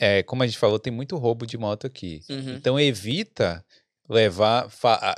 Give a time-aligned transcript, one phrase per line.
[0.00, 2.22] é, como a gente falou, tem muito roubo de moto aqui.
[2.28, 2.54] Uhum.
[2.54, 3.64] Então evita
[4.08, 4.68] levar,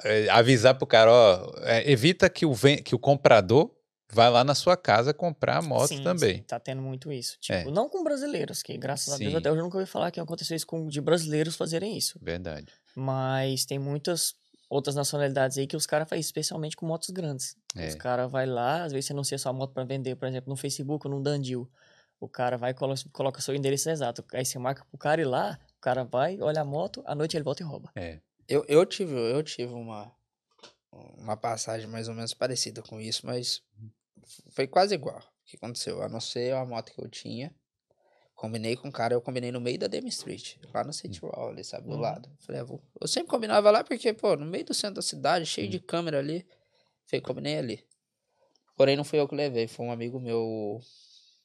[0.05, 2.55] é, avisar pro cara, ó, é, evita que o,
[2.85, 3.71] que o comprador
[4.13, 6.37] vá lá na sua casa comprar a moto Sim, também.
[6.37, 7.37] sim, tá tendo muito isso.
[7.49, 7.59] É.
[7.59, 9.37] Tipo, não com brasileiros, que graças a Deus Sim.
[9.37, 12.19] até hoje eu nunca ouvi falar que aconteceu isso com de brasileiros fazerem isso.
[12.23, 12.67] Verdade.
[12.95, 14.35] Mas tem muitas
[14.69, 17.57] outras nacionalidades aí que os caras fazem, especialmente com motos grandes.
[17.77, 17.89] É.
[17.89, 20.57] Os caras vai lá, às vezes você anuncia sua moto para vender, por exemplo, no
[20.57, 21.69] Facebook ou no Dandil.
[22.19, 24.25] O cara vai e colo- coloca seu endereço exato.
[24.33, 27.37] Aí você marca pro cara ir lá, o cara vai, olha a moto, à noite
[27.37, 27.91] ele volta e rouba.
[27.95, 28.21] É.
[28.49, 30.11] Eu, eu tive, eu tive uma,
[31.19, 33.63] uma passagem mais ou menos parecida com isso, mas
[34.51, 35.19] foi quase igual.
[35.19, 35.97] O que aconteceu?
[35.99, 37.55] Eu anunciei a moto que eu tinha,
[38.35, 41.51] combinei com o cara, eu combinei no meio da Demi Street, lá no City Hall,
[41.51, 42.01] ali, sabe, do Uhum.
[42.01, 42.31] lado.
[42.41, 42.81] Falei, ah, vou...
[43.01, 46.19] eu sempre combinava lá porque, pô, no meio do centro da cidade, cheio de câmera
[46.19, 46.47] ali,
[47.07, 47.85] falei, combinei ali.
[48.77, 50.81] Porém, não fui eu que levei, foi um amigo meu,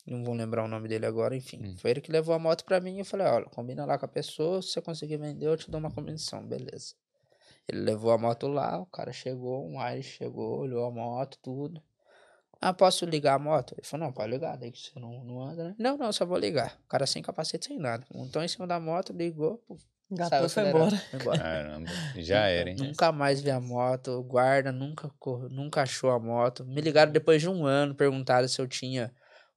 [0.05, 1.61] não vou lembrar o nome dele agora, enfim.
[1.63, 1.75] Hum.
[1.77, 4.05] Foi ele que levou a moto pra mim e eu falei, olha, combina lá com
[4.05, 6.95] a pessoa, se você conseguir vender, eu te dou uma comissão, beleza.
[7.67, 11.81] Ele levou a moto lá, o cara chegou, um Irish chegou, olhou a moto, tudo.
[12.59, 13.73] Ah, posso ligar a moto?
[13.77, 15.75] Ele falou, não, pode ligar, daí que você não, não anda, né?
[15.79, 16.77] Não, não, só vou ligar.
[16.85, 18.05] O cara sem capacete, sem nada.
[18.13, 19.77] Montou em cima da moto, ligou, pô,
[20.11, 20.97] Gatou e foi embora.
[20.97, 21.39] foi embora.
[21.39, 22.75] Caramba, já era, hein?
[22.77, 25.09] Nunca mais vi a moto, guarda nunca,
[25.49, 26.65] nunca achou a moto.
[26.65, 29.13] Me ligaram depois de um ano, perguntaram se eu tinha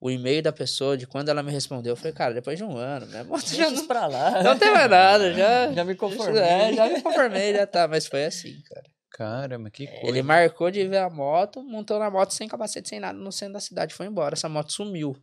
[0.06, 1.92] o e-mail da pessoa, de quando ela me respondeu.
[1.92, 4.42] Eu falei, cara, depois de um ano, minha moto já não, pra lá.
[4.44, 6.42] não tem mais nada, já, Já me conformei.
[6.42, 8.84] É, já me conformei, já tá, mas foi assim, cara.
[9.10, 10.06] Caramba, que coisa.
[10.06, 13.54] Ele marcou de ver a moto, montou na moto sem capacete, sem nada, no centro
[13.54, 14.34] da cidade, foi embora.
[14.34, 15.16] Essa moto sumiu.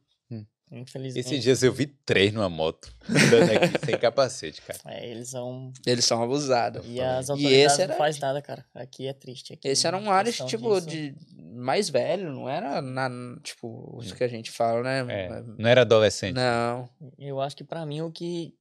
[0.74, 1.28] Infelizmente.
[1.28, 4.80] Esses dias eu vi três numa moto, andando aqui, sem capacete, cara.
[4.86, 5.74] É, eles são.
[5.86, 6.82] Eles são abusados.
[6.88, 8.66] E as E autoridades esse era- não faz nada, cara.
[8.74, 9.52] Aqui é triste.
[9.52, 11.14] Aqui, Esse era um a Ares, questão tipo, disso- de
[11.52, 13.10] mais velho, não era na,
[13.44, 15.14] tipo, isso que a gente fala, né?
[15.26, 16.36] É, não era adolescente.
[16.36, 16.90] Não.
[17.18, 18.54] Eu acho que pra mim o que,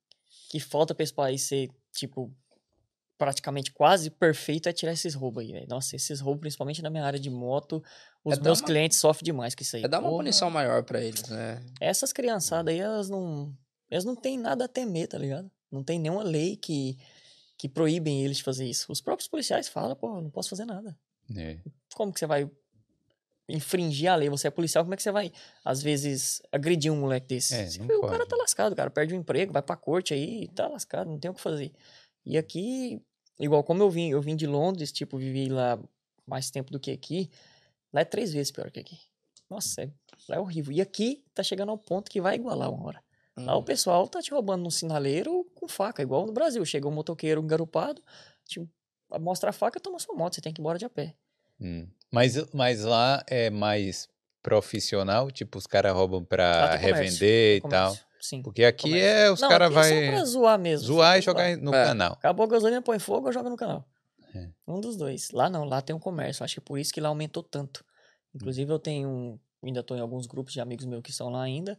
[0.50, 2.32] que falta pra esse país ser, tipo,
[3.19, 5.66] praticamente quase perfeito é tirar esses roubos aí, velho.
[5.69, 7.82] Nossa, esses roubos, principalmente na minha área de moto,
[8.25, 9.84] os É meus uma- clientes sofrem demais com isso aí.
[9.84, 11.62] É dar uma Porra, punição maior pra eles, né?
[11.81, 13.54] Essas criançadas aí, elas não.
[13.91, 15.50] Elas não têm nada a temer, tá ligado?
[15.70, 16.97] Não tem nenhuma lei que,
[17.59, 18.91] que proíbem eles de fazer isso.
[18.91, 20.97] Os próprios policiais falam, pô, não posso fazer nada.
[21.36, 21.59] É.
[21.94, 22.48] Como que você vai
[23.50, 24.28] infringir a lei?
[24.28, 25.33] Você é policial, como é que você vai,
[25.65, 27.55] às vezes, agredir um moleque desse?
[27.55, 30.66] É, Você o cara tá lascado, cara perde o emprego, vai pra corte aí, tá
[30.69, 31.72] lascado, não tem o que fazer.
[32.25, 33.00] E aqui,
[33.39, 35.78] igual como eu vim, eu vim de Londres, tipo, vivi lá
[36.27, 37.28] mais tempo do que aqui,
[37.93, 38.99] lá é três vezes pior que aqui.
[39.49, 39.91] Nossa, é,
[40.28, 40.72] lá é horrível.
[40.72, 43.03] E aqui tá chegando ao ponto que vai igualar uma hora.
[43.37, 43.65] Lá o Hum.
[43.65, 46.65] pessoal tá te roubando num sinaleiro com faca, igual no Brasil.
[46.65, 48.03] Chega um motoqueiro engarupado,
[48.44, 48.60] te
[49.19, 51.16] mostra a faca, toma sua moto, você tem que ir embora de a pé.
[51.60, 51.89] Hum.
[52.10, 54.09] Mas, mas lá é mais
[54.43, 57.97] profissional, tipo, os caras roubam pra revender e tal.
[58.21, 58.43] Sim.
[58.43, 59.09] Porque aqui comércio.
[59.09, 60.87] é os caras aqui é só vai pra zoar mesmo.
[60.87, 61.84] zoar e jogar no É.
[61.87, 62.12] canal.
[62.12, 63.87] Acabou a gasolina, põe fogo ou joga no canal.
[64.34, 64.48] É.
[64.66, 65.31] Um dos dois.
[65.31, 66.44] Lá não, lá tem um comércio.
[66.44, 67.84] Acho que é por isso que lá aumentou tanto.
[68.34, 69.09] Inclusive, eu tenho.
[69.09, 71.78] um- Ainda tô em alguns grupos de amigos meus que estão lá ainda.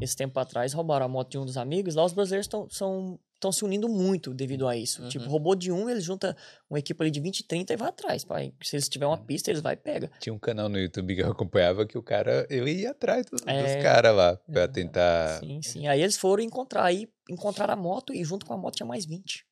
[0.00, 1.94] Esse tempo atrás roubaram a moto de um dos amigos.
[1.94, 5.06] Lá os brasileiros estão se unindo muito devido a isso.
[5.08, 5.30] Tipo, Uhum.
[5.30, 6.34] roubou de um, eles juntam
[6.68, 8.24] uma equipe ali de 20, 30 e vai atrás.
[8.24, 8.54] Pai.
[8.62, 9.18] Se eles tiverem Uhum.
[9.20, 10.10] uma pista, eles vai e pega.
[10.18, 13.42] Tinha um canal no YouTube que eu acompanhava que o cara, eu ia atrás dos,
[13.46, 13.62] É.
[13.62, 14.68] dos caras lá pra É.
[14.68, 15.38] tentar.
[15.40, 15.86] Sim, sim.
[15.86, 16.84] Aí eles foram encontrar.
[16.84, 19.44] Aí encontraram a moto e junto com a moto tinha mais 20.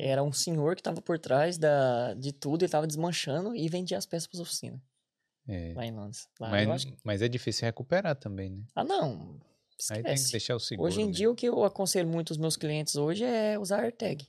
[0.00, 3.96] Era um senhor que tava por trás da, de tudo, ele tava desmanchando e vendia
[3.98, 4.80] as peças pras oficinas.
[5.48, 5.72] É.
[5.74, 6.28] Lá em Londres.
[6.40, 8.62] Lá, Mas, que- mas é difícil recuperar também, né?
[8.74, 9.38] Ah, não.
[9.90, 10.32] Aí tem que Esquece.
[10.32, 10.88] deixar o seguro.
[10.88, 11.12] Hoje em né?
[11.12, 14.26] dia, o que eu aconselho muito os meus clientes hoje é usar AirTag.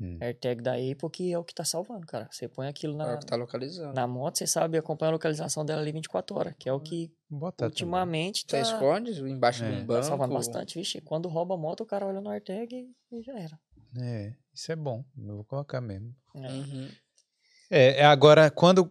[0.00, 0.16] Hum.
[0.20, 2.28] AirTag da Apple que é o que tá salvando, cara.
[2.30, 3.92] Você põe aquilo É na, o que tá localizando.
[3.94, 7.12] na moto, você sabe acompanhar a localização dela ali 24 horas, que é o que
[7.28, 9.68] Botar ultimamente Você tá, esconde embaixo É.
[9.70, 10.02] de um tá banco.
[10.04, 10.78] salvando bastante.
[10.78, 13.58] Vixe, quando rouba a moto, o cara olha no AirTag e, e já era.
[14.00, 15.04] É, isso é bom.
[15.18, 16.14] Eu vou colocar mesmo.
[16.34, 16.48] É.
[16.50, 16.88] Uhum.
[17.70, 18.88] É, é agora, quando.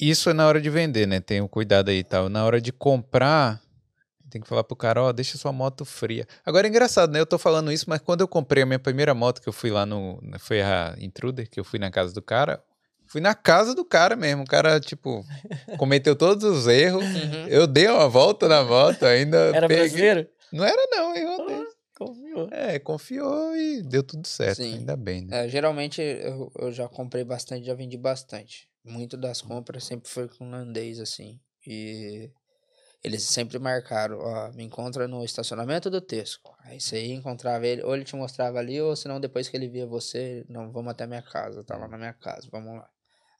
[0.00, 1.20] Isso é na hora de vender, né?
[1.20, 2.28] Tem um cuidado aí e tal.
[2.28, 3.60] Na hora de comprar,
[4.30, 6.26] tem que falar pro cara, ó, deixa sua moto fria.
[6.44, 7.20] Agora é engraçado, né?
[7.20, 9.70] Eu tô falando isso, mas quando eu comprei a minha primeira moto, que eu fui
[9.70, 10.20] lá no.
[10.38, 12.62] Foi a Intruder, que eu fui na casa do cara.
[13.06, 14.44] Fui na casa do cara mesmo.
[14.44, 15.24] O cara, tipo,
[15.76, 17.04] cometeu todos os erros.
[17.04, 17.48] Uhum.
[17.48, 19.36] Eu dei uma volta na moto, ainda.
[19.54, 20.28] Era peguei- brasileiro?
[20.52, 21.64] Não era, não, eu rodei.
[21.96, 22.48] Confiou.
[22.50, 24.56] É, confiou e deu tudo certo.
[24.56, 24.78] Sim.
[24.78, 25.44] Ainda bem, né?
[25.44, 28.69] É, geralmente eu, eu já comprei bastante, já vendi bastante.
[28.84, 31.40] Muito das compras sempre foi com holandês, assim.
[31.66, 32.30] E
[33.02, 36.54] eles sempre marcaram, ó, me encontra no estacionamento do Tesco.
[36.60, 39.68] Aí você ia, encontrava ele, ou ele te mostrava ali, ou senão depois que ele
[39.68, 42.88] via você, não, vamos até minha casa, tá lá na minha casa, vamos lá.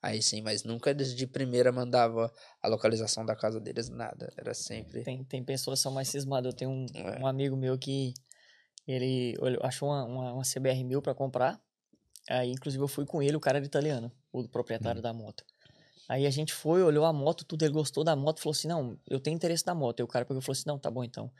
[0.02, 2.32] Aí sim, mas nunca eles de primeira mandava
[2.62, 4.32] a localização da casa deles, nada.
[4.34, 5.02] Era sempre.
[5.02, 6.52] Tem, tem pessoas que são mais cismadas.
[6.52, 7.20] Eu tenho um, É.
[7.20, 8.14] um amigo meu que
[8.88, 11.60] Ele achou uma, uma, uma CBR mil pra comprar.
[12.30, 15.44] Aí, inclusive, eu fui com ele, o cara era italiano, o proprietário da moto.
[16.08, 18.96] Aí a gente foi, olhou a moto, tudo, ele gostou da moto, falou assim, não,
[19.08, 19.98] eu tenho interesse na moto.
[19.98, 21.32] Aí o cara pegou e falou assim, não, tá bom então.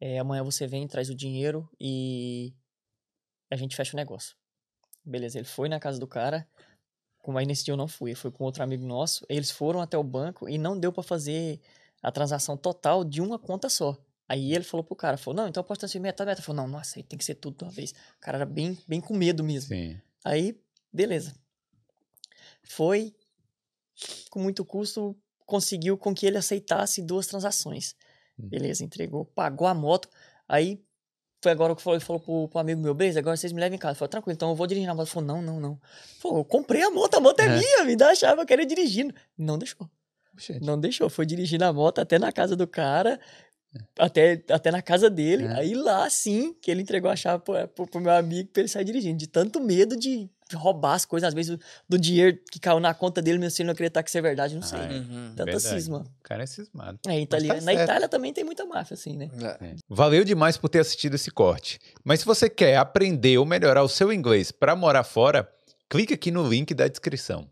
[0.00, 2.54] É, amanhã você vem, traz o dinheiro e
[3.50, 4.36] a gente fecha o negócio.
[5.04, 6.46] Beleza, ele foi na casa do cara,
[7.18, 9.98] como aí nesse dia eu não fui, foi com outro amigo nosso, eles foram até
[9.98, 11.60] o banco e não deu pra fazer
[12.00, 13.96] a transação total de uma conta só.
[14.28, 16.46] Aí ele falou pro cara, falou, não, então eu posso transferir metade, metade.
[16.46, 17.90] Falou, não, nossa, aí tem que ser tudo de uma vez.
[17.90, 19.68] O cara era bem, bem com medo mesmo.
[19.68, 20.00] Sim.
[20.26, 20.60] Aí,
[20.92, 21.36] beleza.
[22.64, 23.14] Foi,
[24.28, 27.94] com muito custo, conseguiu com que ele aceitasse duas transações.
[28.36, 28.48] Hum.
[28.48, 30.08] Beleza, entregou, pagou a moto.
[30.48, 30.82] Aí,
[31.40, 33.76] foi agora que falou, ele falou pro, pro amigo meu, beleza, agora vocês me levam
[33.76, 33.94] em casa.
[33.94, 35.06] Falei, tranquilo, então eu vou dirigir na moto.
[35.06, 35.80] Ele falou, não, não, não.
[36.18, 37.58] Falou, eu comprei a moto, a moto é, É.
[37.58, 39.14] minha, me dá a chave, eu quero ir dirigindo.
[39.38, 39.88] Não deixou.
[40.34, 40.66] Oxente.
[40.66, 43.20] Não deixou, foi dirigir na moto até na casa do cara,
[43.98, 45.44] até, até na casa dele.
[45.44, 45.58] É.
[45.58, 48.68] Aí lá sim que ele entregou a chave pro, pro, pro meu amigo pra ele
[48.68, 49.16] sair dirigindo.
[49.16, 51.58] De tanto medo de roubar as coisas, às vezes
[51.88, 54.22] do, dinheiro que caiu na conta dele, mesmo se ele não acreditar que isso é
[54.22, 54.78] verdade, não sei.
[54.78, 54.96] Ah, é.
[54.96, 55.28] Uhum.
[55.30, 55.68] Tanta verdade.
[55.68, 55.98] cisma.
[55.98, 56.98] O cara é cismado.
[57.06, 57.82] É, Itália, tá na certo.
[57.82, 59.28] Itália também tem muita máfia, assim, né?
[59.60, 59.74] É.
[59.88, 61.80] Valeu demais por ter assistido esse corte.
[62.04, 65.48] Mas se você quer aprender ou melhorar o seu inglês para morar fora,
[65.88, 67.48] clique aqui no link da descrição.